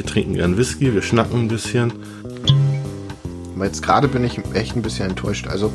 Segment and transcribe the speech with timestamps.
[0.00, 1.92] Wir trinken gern Whisky, wir schnacken ein bisschen.
[3.54, 5.46] Aber jetzt gerade bin ich echt ein bisschen enttäuscht.
[5.46, 5.70] Also,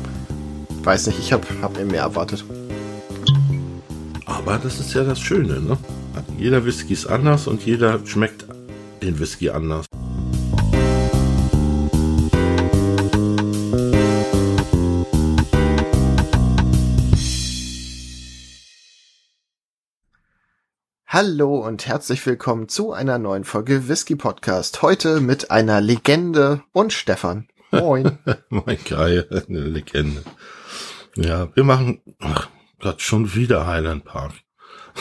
[0.82, 2.44] weiß nicht, ich habe hab mir mehr erwartet.
[4.24, 5.78] Aber das ist ja das Schöne, ne?
[6.40, 8.46] Jeder Whisky ist anders und jeder schmeckt
[9.00, 9.86] den Whisky anders.
[21.18, 24.82] Hallo und herzlich willkommen zu einer neuen Folge Whisky Podcast.
[24.82, 27.48] Heute mit einer Legende und Stefan.
[27.70, 28.18] Moin.
[28.50, 30.22] mein Geil, eine Legende.
[31.14, 32.50] Ja, wir machen, ach
[32.80, 34.32] Gott, schon wieder Highland Park.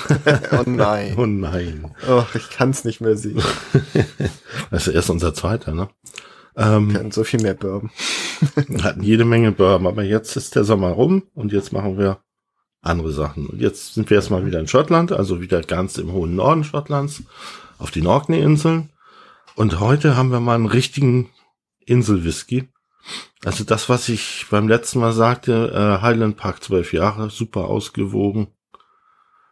[0.53, 1.15] oh nein.
[1.17, 1.93] oh nein.
[2.07, 3.43] Oh, ich kann es nicht mehr sehen.
[4.71, 5.89] das ist erst unser zweiter, ne?
[6.55, 7.91] Ähm, wir hatten so viel mehr Bourbon.
[8.81, 12.19] hatten jede Menge Bourbon, aber jetzt ist der Sommer rum und jetzt machen wir
[12.85, 13.47] andere Sachen.
[13.47, 17.23] Und jetzt sind wir erstmal wieder in Schottland, also wieder ganz im hohen Norden Schottlands,
[17.77, 18.89] auf die Orkney-Inseln.
[19.55, 21.29] Und heute haben wir mal einen richtigen
[21.85, 22.67] Insel-Whisky.
[23.43, 28.47] Also das, was ich beim letzten Mal sagte, äh, Highland Park zwölf Jahre, super ausgewogen.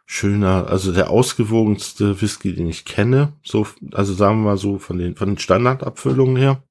[0.06, 3.32] Schöner, also der ausgewogenste Whisky, den ich kenne.
[3.42, 6.62] So, also sagen wir mal so von den, von den Standardabfüllungen her.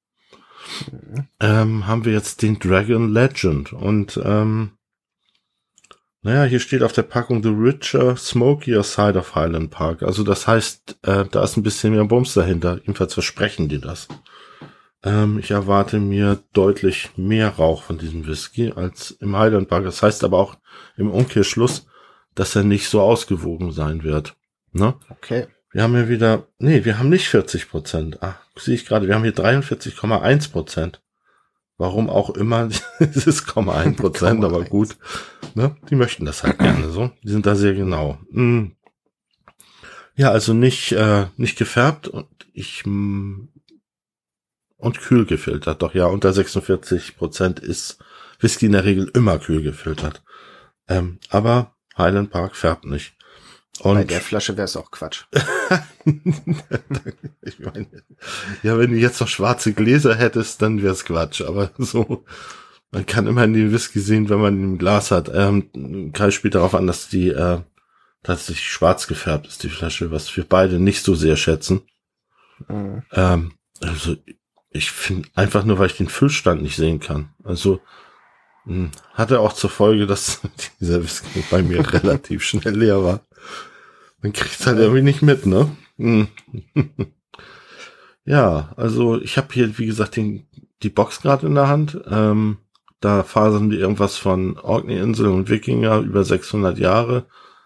[0.92, 1.28] Mhm.
[1.40, 4.72] Ähm, haben wir jetzt den Dragon Legend und ähm,
[6.24, 10.04] naja, hier steht auf der Packung The Richer, Smokier Side of Highland Park.
[10.04, 12.78] Also das heißt, äh, da ist ein bisschen mehr Bums dahinter.
[12.78, 14.08] Jedenfalls versprechen die das.
[15.04, 19.84] Ähm, ich erwarte mir deutlich mehr Rauch von diesem Whisky als im Highland Park.
[19.84, 20.56] Das heißt aber auch
[20.96, 21.88] im Umkehrschluss,
[22.36, 24.36] dass er nicht so ausgewogen sein wird.
[24.72, 24.96] Ne?
[25.10, 25.48] Okay.
[25.72, 28.20] Wir haben hier wieder, nee, wir haben nicht 40 Prozent.
[28.22, 31.02] Ach, sehe ich gerade, wir haben hier 43,1 Prozent.
[31.84, 34.96] Warum auch immer, es ist 0,1 Prozent, aber gut.
[35.54, 35.76] Ne?
[35.90, 37.12] Die möchten das halt gerne so.
[37.24, 38.20] Die sind da sehr genau.
[38.32, 38.78] Hm.
[40.16, 43.50] Ja, also nicht, äh, nicht gefärbt und ich mm,
[44.78, 45.82] und kühl gefiltert.
[45.82, 47.98] Doch ja, unter 46 Prozent ist
[48.40, 50.24] Whisky in der Regel immer kühl gefiltert.
[50.88, 53.14] Ähm, aber Highland Park färbt nicht.
[53.80, 55.26] Und Bei der Flasche wäre es auch Quatsch.
[56.06, 57.88] ich meine,
[58.62, 61.42] ja, wenn du jetzt noch schwarze Gläser hättest, dann wäre es Quatsch.
[61.42, 62.24] Aber so,
[62.92, 65.32] man kann immer in den Whisky sehen, wenn man ihn im Glas hat.
[65.34, 67.62] Ähm, Kai spielt darauf an, dass die äh,
[68.22, 71.82] tatsächlich schwarz gefärbt ist, die Flasche, was wir beide nicht so sehr schätzen.
[72.68, 73.04] Mhm.
[73.12, 74.16] Ähm, also
[74.70, 77.34] ich finde einfach nur, weil ich den Füllstand nicht sehen kann.
[77.44, 77.82] Also
[79.14, 80.42] hatte auch zur Folge, dass
[80.80, 83.22] dieser Whisky bei mir relativ schnell leer war.
[84.22, 85.76] Man kriegt halt irgendwie nicht mit, ne?
[85.98, 86.28] Hm.
[88.26, 90.48] ja, also ich habe hier, wie gesagt, den,
[90.82, 92.00] die Box gerade in der Hand.
[92.10, 92.58] Ähm,
[93.02, 97.26] da fasern die irgendwas von Orkney-Insel und Wikinger über 600 Jahre,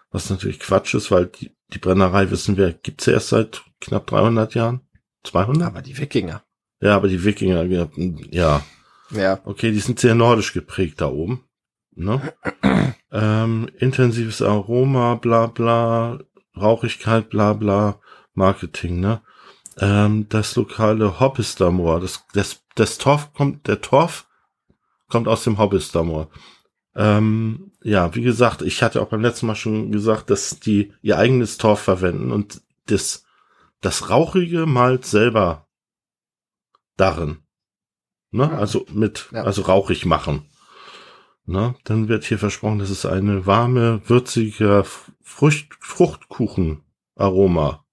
[0.10, 4.08] was natürlich Quatsch ist, weil die, die Brennerei, wissen wir, gibt's ja erst seit knapp
[4.08, 4.82] 300 Jahren.
[5.26, 5.68] 200?
[5.68, 6.44] Aber die Wikinger.
[6.82, 7.88] Ja, aber die Wikinger, ja.
[8.32, 8.66] Ja.
[9.46, 11.44] Okay, die sind sehr nordisch geprägt da oben.
[11.96, 12.34] Ne?
[13.12, 16.20] ähm, intensives Aroma, bla bla,
[16.56, 18.00] Rauchigkeit, bla bla,
[18.34, 19.22] Marketing, ne?
[19.80, 24.28] Ähm, das lokale Hobbistermoor, das, das, das Torf kommt, der Torf
[25.08, 26.30] kommt aus dem Hobbistermoor.
[26.96, 31.18] Ähm, ja, wie gesagt, ich hatte auch beim letzten Mal schon gesagt, dass die ihr
[31.18, 33.24] eigenes Torf verwenden und das,
[33.82, 35.68] das rauchige Malz selber
[36.96, 37.38] darin.
[38.32, 38.52] Ne?
[38.52, 39.44] Also mit, ja.
[39.44, 40.46] also rauchig machen.
[41.46, 44.84] Na, dann wird hier versprochen, dass es eine warme, würzige
[45.24, 47.86] Frucht, Fruchtkuchen-Aroma.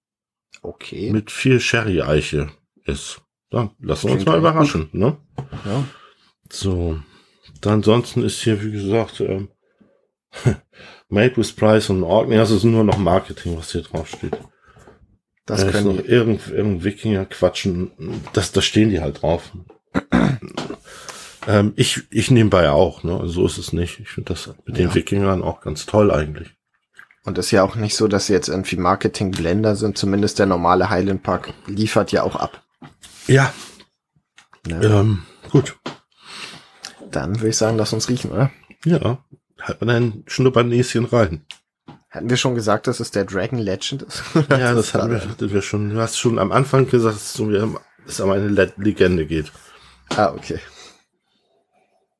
[0.60, 1.12] Okay.
[1.12, 2.48] Mit viel Sherry-Eiche
[2.84, 3.20] ist.
[3.50, 4.94] Dann lassen wir uns mal überraschen, gut.
[4.94, 5.16] ne?
[5.64, 5.84] Ja.
[6.50, 6.98] So.
[7.60, 9.50] Dann ansonsten ist hier, wie gesagt, ähm,
[11.08, 12.38] Made with Price und Orkney.
[12.38, 14.36] Also es ist nur noch Marketing, was hier drauf steht.
[15.46, 17.92] Das äh, können noch irgend, irgend Wikinger quatschen.
[18.32, 19.52] Das, da stehen die halt drauf.
[21.46, 23.20] Ähm, ich ich nebenbei auch, ne?
[23.20, 24.00] Also so ist es nicht.
[24.00, 26.48] Ich finde das mit den Wikingern auch ganz toll eigentlich.
[27.24, 29.96] Und es ist ja auch nicht so, dass sie jetzt irgendwie Marketing-Blender sind.
[29.96, 32.62] Zumindest der normale Highland Park liefert ja auch ab.
[33.26, 33.52] Ja.
[34.66, 34.82] ja.
[34.82, 35.76] Ähm, gut.
[37.10, 38.50] Dann würde ich sagen, lass uns riechen, oder?
[38.84, 39.24] Ja.
[39.60, 41.46] Halt man ein Schnuppernäschen rein.
[42.10, 44.22] Hatten wir schon gesagt, dass es der Dragon Legend ist?
[44.50, 45.90] ja, das hatten wir, hatten wir schon.
[45.90, 49.50] Du hast schon am Anfang gesagt, dass es um, es um eine Legende geht.
[50.10, 50.60] Ah, okay.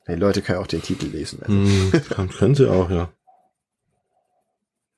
[0.06, 1.40] Die Leute können auch den Titel lesen.
[1.42, 1.52] Also.
[1.52, 3.12] Mm, können sie auch, ja.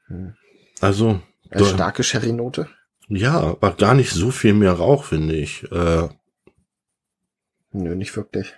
[0.06, 0.34] Hm.
[0.80, 1.20] Also.
[1.50, 2.68] Eine starke Sherry-Note?
[3.08, 5.70] Ja, aber gar nicht so viel mehr Rauch, finde ich.
[5.70, 6.08] Äh,
[7.72, 8.54] Nö, nicht wirklich.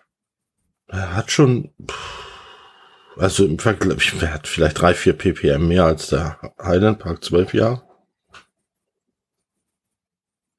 [0.87, 1.75] Er hat schon,
[3.17, 7.53] also im Vergleich, er hat vielleicht drei, vier ppm mehr als der Highland Park 12
[7.53, 7.83] Jahre.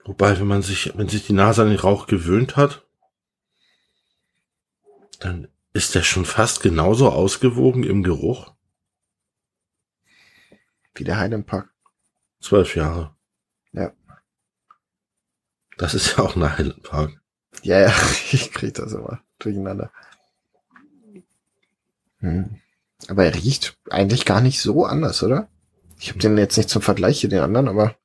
[0.05, 2.85] Wobei, wenn man sich, wenn sich die Nase an den Rauch gewöhnt hat,
[5.19, 8.53] dann ist der schon fast genauso ausgewogen im Geruch.
[10.95, 11.69] Wie der Heidenpark.
[12.41, 13.15] Zwölf Jahre.
[13.71, 13.93] Ja.
[15.77, 17.21] Das ist ja auch ein Highland Park.
[17.63, 17.93] Ja, ja,
[18.31, 19.91] ich krieg das immer durcheinander.
[22.19, 22.59] Hm.
[23.07, 25.47] Aber er riecht eigentlich gar nicht so anders, oder?
[25.99, 27.95] Ich habe den jetzt nicht zum Vergleich hier, den anderen, aber.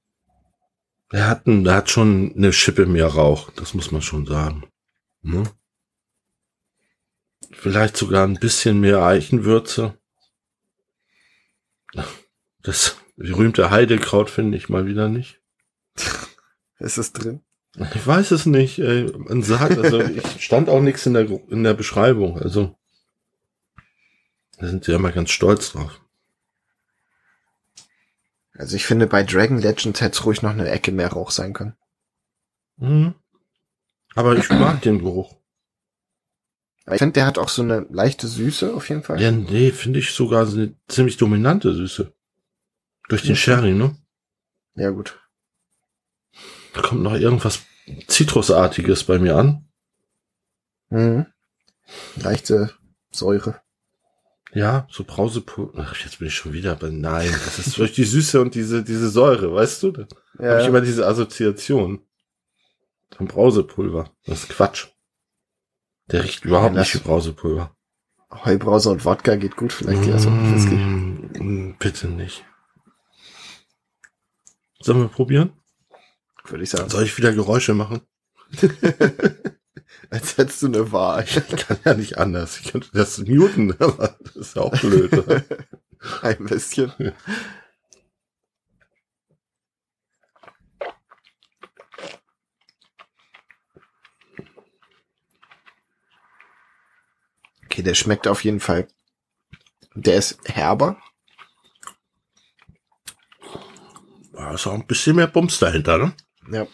[1.10, 4.64] Er hat, ein, er hat schon eine Schippe mehr Rauch, das muss man schon sagen.
[5.22, 5.44] Ne?
[7.56, 9.96] Vielleicht sogar ein bisschen mehr Eichenwürze.
[12.62, 15.40] Das berühmte Heidekraut finde ich mal wieder nicht.
[16.78, 17.40] Ist es drin?
[17.94, 18.78] Ich weiß es nicht.
[18.78, 19.12] Ey.
[19.16, 22.40] Man sagt, also ich stand auch nichts in der, in der Beschreibung.
[22.40, 22.76] Also
[24.58, 26.00] da sind sie ja mal ganz stolz drauf.
[28.56, 31.52] Also ich finde, bei Dragon Legends hätte es ruhig noch eine Ecke mehr Rauch sein
[31.52, 31.74] können.
[32.76, 33.14] Mhm.
[34.14, 35.34] Aber ich mag den Geruch.
[36.92, 39.20] Ich finde, der hat auch so eine leichte Süße auf jeden Fall.
[39.20, 42.12] Ja, nee, finde ich sogar so eine ziemlich dominante Süße.
[43.08, 43.36] Durch den Ja.
[43.36, 43.96] Sherry, ne?
[44.74, 45.18] Ja, gut.
[46.74, 47.62] Da kommt noch irgendwas
[48.06, 49.66] Zitrusartiges bei mir an.
[50.90, 51.26] Mhm.
[52.16, 52.74] Leichte
[53.10, 53.60] Säure.
[54.52, 55.72] Ja, so Brausepulver.
[55.90, 58.84] Ach, jetzt bin ich schon wieder bei, nein, das ist durch die Süße und diese,
[58.84, 59.90] diese Säure, weißt du?
[59.92, 60.06] Da
[60.38, 62.00] habe ich immer diese Assoziation.
[63.16, 64.10] Vom Brausepulver.
[64.26, 64.88] Das ist Quatsch.
[66.10, 67.74] Der riecht überhaupt Ja, nicht das- wie Brausepulver.
[68.44, 70.74] Heubrause und Wodka geht gut, vielleicht eher so ein Whisky.
[71.42, 72.44] Mm, bitte nicht.
[74.80, 75.52] Sollen wir probieren?
[76.44, 76.90] Würde ich sagen.
[76.90, 78.00] Soll ich wieder Geräusche machen?
[80.10, 81.24] Als hättest du eine Wahl.
[81.24, 82.60] Ich kann ja nicht anders.
[82.60, 85.12] Ich könnte das muten, aber das ist ja auch blöd.
[85.12, 85.42] oder?
[86.22, 86.92] Ein bisschen.
[97.74, 98.86] Okay, der schmeckt auf jeden Fall.
[99.96, 100.96] Der ist herber.
[104.32, 106.14] Da ist auch ein bisschen mehr Bums dahinter, ne?
[106.52, 106.68] Ja.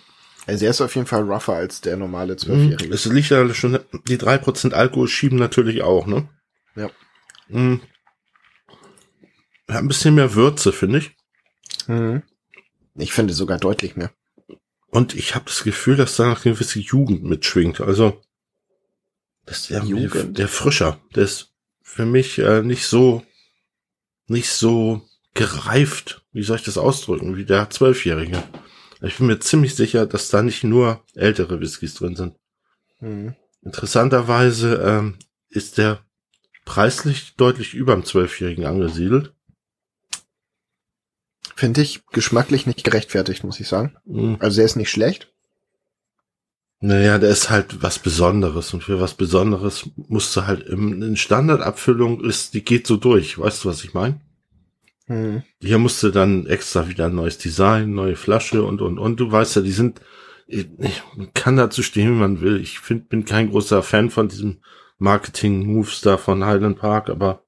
[0.47, 2.39] Also er ist auf jeden Fall rougher als der normale Mhm.
[2.39, 2.93] Zwölfjährige.
[2.95, 6.29] Es liegt ja schon, die 3% Alkohol schieben natürlich auch, ne?
[6.77, 6.91] Ja.
[7.49, 7.81] Mhm.
[9.71, 11.17] Ja, ein bisschen mehr Würze, finde ich.
[11.87, 12.25] Mhm.
[12.95, 14.11] Ich finde sogar deutlich mehr.
[14.89, 17.81] Und ich habe das Gefühl, dass da noch eine gewisse Jugend mitschwingt.
[17.81, 18.21] Also,
[19.47, 20.39] das ist der, Jugend?
[20.39, 21.01] der Frischer.
[21.15, 21.53] Der ist
[21.83, 23.25] für mich äh, nicht so,
[24.27, 25.03] nicht so
[25.35, 26.25] gereift.
[26.33, 27.37] Wie soll ich das ausdrücken?
[27.37, 28.43] Wie der Zwölfjährige.
[29.03, 32.37] Ich bin mir ziemlich sicher, dass da nicht nur ältere Whiskys drin sind.
[33.01, 33.35] Mhm.
[33.63, 36.05] Interessanterweise ähm, ist der
[36.65, 39.35] preislich deutlich über dem Zwölfjährigen angesiedelt.
[41.57, 43.97] Finde ich geschmacklich nicht gerechtfertigt, muss ich sagen.
[44.05, 44.37] Mhm.
[44.41, 45.33] Also der ist nicht schlecht.
[46.83, 51.17] Naja, der ist halt was Besonderes und für was Besonderes musst du halt im, in
[51.17, 53.39] Standardabfüllung ist, die geht so durch.
[53.39, 54.21] Weißt du, was ich meine?
[55.07, 55.43] Mhm.
[55.61, 59.21] Hier musst du dann extra wieder ein neues Design, neue Flasche und, und, und.
[59.21, 60.01] Du weißt ja, die sind,
[60.47, 61.03] ich, ich
[61.35, 62.59] kann dazu stehen, wie man will.
[62.59, 64.63] Ich find, bin kein großer Fan von diesem
[64.99, 67.45] Marketing-Moves da von Highland Park, aber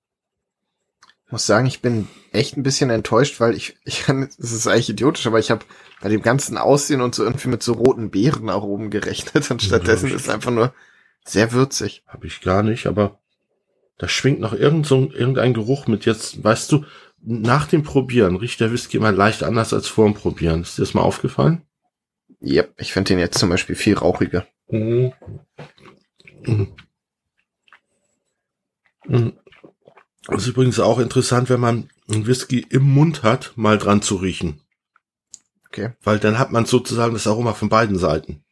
[1.32, 4.90] muss sagen, ich bin echt ein bisschen enttäuscht, weil ich, ich kann, es ist eigentlich
[4.90, 5.64] idiotisch, aber ich habe
[6.00, 10.14] bei dem ganzen Aussehen und so irgendwie mit so roten Beerenaromen gerechnet und stattdessen Ja,
[10.14, 10.74] ist es einfach nur
[11.24, 12.04] sehr würzig.
[12.06, 13.18] habe ich gar nicht, aber
[13.98, 16.84] da schwingt noch irgend so, irgendein Geruch mit jetzt, weißt du,
[17.24, 20.62] nach dem Probieren riecht der Whisky immer leicht anders als vor dem Probieren.
[20.62, 21.62] Ist dir das mal aufgefallen?
[22.42, 24.46] Yep, ich finde den jetzt zum Beispiel viel rauchiger.
[24.68, 25.12] Mhm.
[26.44, 26.74] Mhm.
[29.06, 29.32] Mhm.
[30.26, 34.16] Das ist übrigens auch interessant, wenn man einen Whisky im Mund hat, mal dran zu
[34.16, 34.60] riechen.
[35.68, 35.92] Okay.
[36.02, 38.44] Weil dann hat man sozusagen das Aroma von beiden Seiten.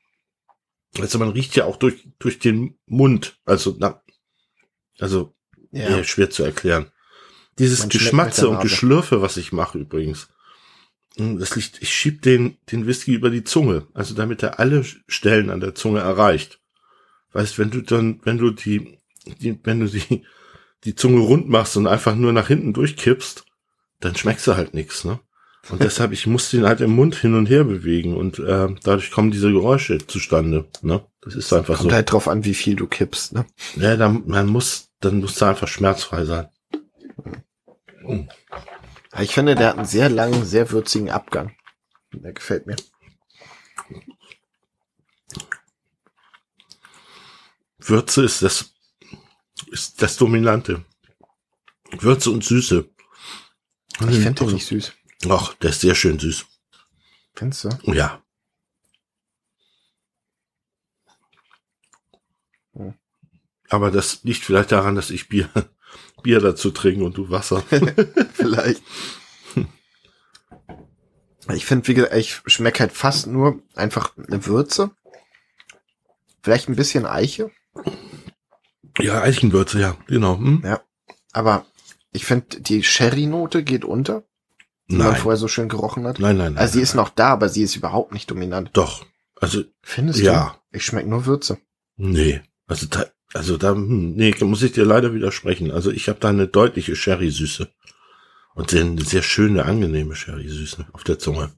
[0.98, 3.38] Also man riecht ja auch durch, durch den Mund.
[3.44, 4.02] Also, na,
[4.98, 5.34] also
[5.70, 6.02] ja.
[6.02, 6.90] schwer zu erklären.
[7.58, 8.60] Dieses Man Geschmatze und.
[8.60, 10.28] Geschlürfe, was ich mache übrigens.
[11.18, 13.86] mm, Das liegt, ich schieb den, den Whisky über die Zunge.
[13.94, 16.60] Also damit er alle Stellen an der Zunge erreicht.
[17.32, 18.98] Weißt, wenn du dann, wenn du die,
[19.40, 20.24] die wenn du die,
[20.84, 23.44] die Zunge rund machst und einfach nur nach hinten durchkippst,
[24.00, 25.20] dann schmeckst du halt nichts, ne?
[25.68, 29.10] Und deshalb, ich muss den halt im Mund hin und her bewegen und äh, dadurch
[29.10, 31.04] kommen diese Geräusche zustande, ne?
[31.22, 31.94] Das ist einfach Kommt so.
[31.94, 33.44] halt drauf an, wie viel du kippst, ne?
[33.76, 36.48] Ja, dann, man muss, dann muss er einfach schmerzfrei sein.
[39.12, 41.54] Aber Ich finde, der hat einen sehr langen, sehr würzigen Abgang.
[42.12, 42.76] Der gefällt mir.
[47.78, 48.72] Würze ist das,
[49.70, 50.84] ist das Dominante.
[51.98, 52.88] Würze und Süße.
[53.94, 54.92] Ich hm, finde den also nicht süß.
[55.28, 56.46] Ach, der ist sehr schön süß.
[57.34, 57.92] Findest du?
[57.92, 58.22] Ja.
[62.74, 62.94] Hm.
[63.68, 65.48] Aber das liegt vielleicht daran, dass ich Bier,
[66.22, 67.62] Bier dazu trinke und du Wasser.
[68.34, 68.82] vielleicht.
[71.54, 74.90] Ich finde, wie gesagt, ich schmecke halt fast nur einfach eine Würze.
[76.42, 77.50] Vielleicht ein bisschen Eiche
[78.98, 80.38] ja, Eichenwürze, ja, genau.
[80.38, 80.62] Hm?
[80.64, 80.80] Ja.
[81.32, 81.66] Aber
[82.12, 84.24] ich finde, die Sherry-Note geht unter,
[84.90, 85.16] die man Nein.
[85.20, 86.18] vorher so schön gerochen hat.
[86.18, 86.58] nein, nein, nein.
[86.62, 88.70] Also sie ist noch da, aber sie ist überhaupt nicht dominant.
[88.72, 89.06] Doch.
[89.40, 90.56] Also, Findest Ja.
[90.72, 90.76] du?
[90.78, 91.58] Ich schmecke nur Würze.
[91.96, 92.40] nee.
[92.66, 95.70] Also da, also da, hm, nee, muss ich dir leider widersprechen.
[95.72, 97.68] Also ich habe da eine deutliche Sherry-Süße.
[98.54, 101.52] Und sehr- eine sehr schöne, angenehme Sherry-Süße auf der Zunge.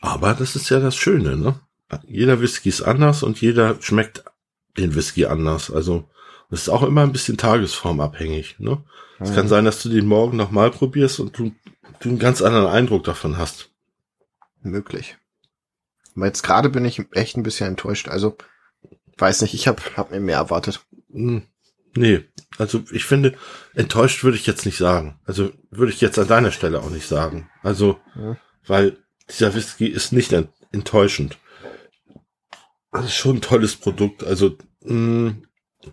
[0.00, 1.60] Aber das ist ja das Schöne, ne?
[2.06, 4.24] Jeder Whisky ist anders und jeder schmeckt
[4.78, 5.70] den Whisky anders.
[5.70, 6.08] Also
[6.50, 8.82] das ist auch immer ein bisschen tagesformabhängig, ne?
[9.18, 11.52] Es kann sein, dass du den morgen nochmal probierst und du,
[12.00, 13.70] du einen ganz anderen Eindruck davon hast.
[14.62, 15.18] Möglich.
[16.16, 18.08] Aber jetzt gerade bin ich echt ein bisschen enttäuscht.
[18.08, 18.38] Also,
[19.18, 20.80] weiß nicht, ich habe hab mir mehr erwartet.
[21.12, 21.42] Hm,
[21.96, 22.24] Nee,
[22.56, 23.34] also ich finde,
[23.74, 25.18] enttäuscht würde ich jetzt nicht sagen.
[25.24, 27.50] Also würde ich jetzt an deiner Stelle auch nicht sagen.
[27.62, 28.36] Also, Ja.
[28.66, 28.96] weil
[29.30, 31.38] dieser Whisky ist nicht ent enttäuschend.
[32.92, 34.22] Das ist schon ein tolles Produkt.
[34.24, 35.34] Also, mh,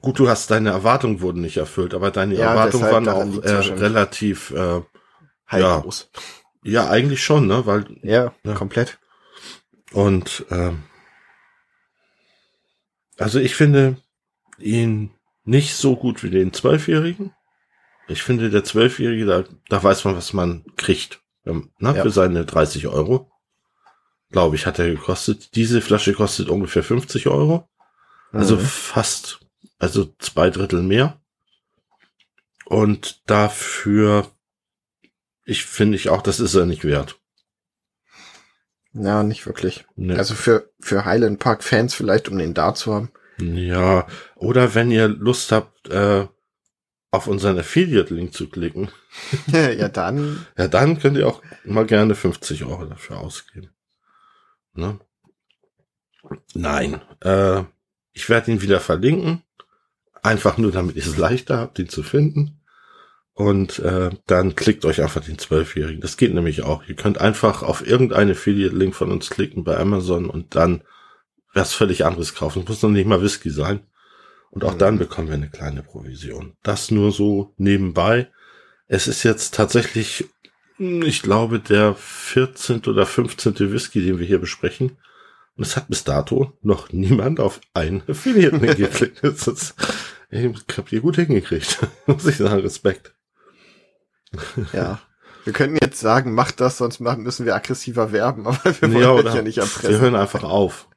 [0.02, 3.50] gut, du hast deine Erwartungen wurden nicht erfüllt, aber deine Ja, Erwartungen waren auch äh,
[3.50, 4.82] relativ, äh,
[5.52, 5.84] Ja.
[6.64, 7.66] ja, eigentlich schon, ne?
[7.66, 8.54] Weil Ja, Ja.
[8.54, 9.00] komplett.
[9.94, 10.84] Und ähm,
[13.18, 13.98] also ich finde
[14.60, 15.12] ihn
[15.44, 17.34] nicht so gut wie den Zwölfjährigen.
[18.08, 21.22] Ich finde, der Zwölfjährige, da, da weiß man, was man kriegt.
[21.48, 22.04] Ähm, ne, Ja.
[22.04, 23.32] Für seine 30 Euro.
[24.32, 25.56] Glaube ich, hat er gekostet.
[25.56, 27.68] Diese Flasche kostet ungefähr 50 Euro.
[28.34, 28.62] Also Mhm.
[28.62, 29.40] fast,
[29.80, 31.20] also zwei Drittel mehr.
[32.66, 34.30] Und dafür,
[35.46, 37.18] ich finde ich auch, das ist er nicht wert.
[38.94, 39.86] ja, nicht wirklich.
[39.96, 40.18] Ne.
[40.18, 43.12] Also für, für Highland Park Fans vielleicht, um den da zu haben.
[43.40, 46.28] Ja, oder wenn ihr Lust habt, äh,
[47.12, 48.90] auf unseren Affiliate-Link zu klicken,
[49.48, 50.46] ja, dann.
[50.58, 53.70] ja, dann könnt ihr auch mal gerne 50 Euro dafür ausgeben.
[54.74, 55.00] Ne?
[56.54, 57.64] Nein, äh,
[58.14, 59.44] ich werde ihn wieder verlinken.
[60.22, 62.60] Einfach nur, damit ihr es leichter habt, ihn zu finden.
[63.34, 66.02] Und äh, dann klickt euch einfach den Zwölfjährigen.
[66.02, 66.84] Das geht nämlich auch.
[66.88, 70.82] Ihr könnt einfach auf irgendeinen Affiliate-Link von uns klicken bei Amazon und dann
[71.54, 72.66] was völlig anderes kaufen.
[72.68, 73.82] Muss noch nicht mal Whisky sein.
[74.52, 74.80] Und auch Mhm.
[74.80, 76.56] dann bekommen wir eine kleine Provision.
[76.64, 78.32] Das nur so nebenbei.
[78.88, 80.26] Es ist jetzt tatsächlich,
[80.78, 82.88] hm, ich glaube, der 14.
[82.88, 83.72] oder 15.
[83.72, 84.98] Whisky, den wir hier besprechen.
[85.56, 89.20] Und es hat bis dato noch niemand auf einen Affiliate-Link geklickt.
[89.24, 89.76] Das ist,
[90.30, 90.46] ich
[90.78, 91.80] habt ihr gut hingekriegt.
[92.06, 93.14] Muss ich sagen, Respekt.
[94.74, 95.00] Ja.
[95.46, 99.36] Wir könnten jetzt sagen, macht das, sonst müssen wir aggressiver werben, aber wir wollen Ja,
[99.36, 100.02] ja nicht wir erpressen.
[100.02, 100.90] hören einfach auf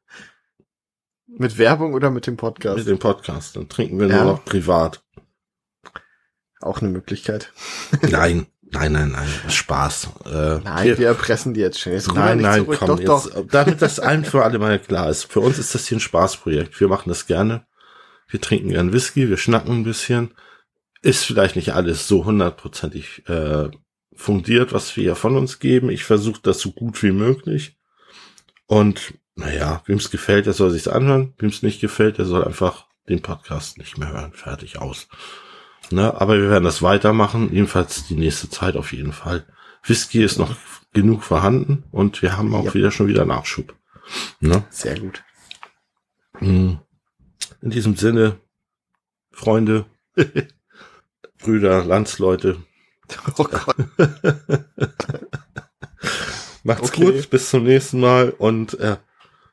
[1.38, 2.78] Mit Werbung oder mit dem Podcast?
[2.78, 3.56] mit dem Podcast.
[3.56, 4.24] Dann trinken wir Ja.
[4.24, 5.02] nur noch privat.
[6.60, 7.52] Auch eine Möglichkeit.
[8.10, 9.28] Nein, nein, nein, nein.
[9.48, 10.08] Spaß.
[10.26, 11.92] Äh, Nein, wir- wir erpressen die jetzt schon.
[11.94, 12.78] Jetzt Nein, nein, zurück.
[12.78, 13.46] komm, doch, jetzt, doch.
[13.50, 15.24] damit das ein für alle Mal klar ist.
[15.24, 16.78] Für uns ist das hier ein Spaßprojekt.
[16.80, 17.66] Wir machen das gerne.
[18.28, 20.34] Wir trinken gern Whisky, wir schnacken ein bisschen.
[21.02, 23.70] Ist vielleicht nicht alles so hundertprozentig äh,
[24.14, 25.88] fundiert, was wir hier von uns geben.
[25.88, 27.79] Ich versuche das so gut wie möglich.
[28.70, 31.34] Und naja, wem es gefällt, der soll sich's anhören.
[31.38, 34.32] Wem es nicht gefällt, der soll einfach den Podcast nicht mehr hören.
[34.32, 35.08] Fertig aus.
[35.90, 39.44] Ne, aber wir werden das weitermachen, jedenfalls die nächste Zeit auf jeden Fall.
[39.82, 40.54] Whisky ist noch
[40.92, 42.74] genug vorhanden und wir haben auch Ja.
[42.74, 43.74] wieder schon wieder Nachschub.
[44.38, 44.62] Ne?
[44.70, 45.24] Sehr gut.
[46.38, 46.74] Mm.
[47.62, 48.38] In diesem Sinne,
[49.32, 49.84] Freunde,
[51.38, 52.62] Brüder, Landsleute,
[53.36, 53.74] Oh Gott.
[56.62, 57.04] macht's Okay.
[57.04, 58.96] gut, bis zum nächsten Mal und äh,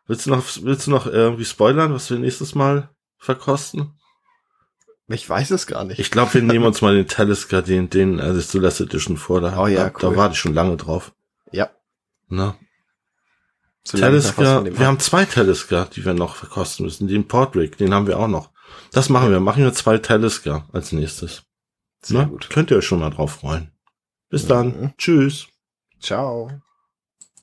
[0.08, 3.94] willst du noch, willst du noch irgendwie spoilern, was wir nächstes Mal verkosten?
[5.10, 6.00] Ich weiß es gar nicht.
[6.00, 9.40] Ich glaube, wir nehmen uns mal den Talisker, den, den äh, Distillers Edition vor.
[9.40, 10.18] Da, Oh ja, da, da cool.
[10.18, 11.14] warte ich schon lange drauf.
[11.52, 11.70] ja.
[12.30, 12.56] Ne?
[13.86, 14.80] So Talisker, wir ab.
[14.86, 17.08] haben zwei Talisker, die wir noch verkosten müssen.
[17.08, 18.52] Den Portrick, den haben wir auch noch.
[18.92, 19.40] Das machen wir.
[19.40, 21.44] Machen wir zwei Talisker als nächstes.
[22.02, 22.28] Sehr Ne?
[22.28, 22.50] gut.
[22.50, 23.72] Könnt ihr euch schon mal drauf freuen.
[24.30, 24.68] Bis dann.
[24.82, 24.94] Mhm.
[24.98, 25.48] Tschüss.
[26.02, 26.52] Ciao.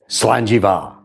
[0.07, 1.04] 算计吧。